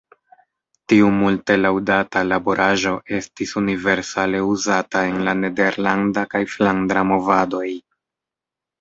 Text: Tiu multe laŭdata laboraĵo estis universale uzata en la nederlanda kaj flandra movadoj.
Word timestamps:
Tiu 0.93 1.09
multe 1.17 1.57
laŭdata 1.59 2.23
laboraĵo 2.31 2.95
estis 3.19 3.53
universale 3.63 4.43
uzata 4.57 5.07
en 5.13 5.23
la 5.31 5.39
nederlanda 5.45 6.27
kaj 6.37 6.45
flandra 6.59 7.09
movadoj. 7.15 7.67